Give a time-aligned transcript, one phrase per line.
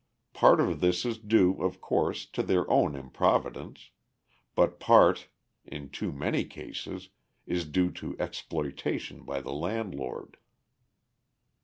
[0.33, 3.91] Part of this is due, of course, to their own improvidence;
[4.55, 5.27] but part,
[5.63, 7.09] in too many cases,
[7.45, 10.37] is due to exploitation by the landlord.